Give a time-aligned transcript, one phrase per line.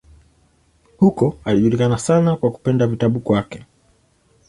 [0.97, 3.65] Huko alijulikana sana kwa kupenda vitabu kwake.